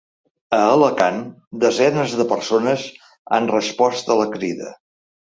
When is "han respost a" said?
3.37-4.17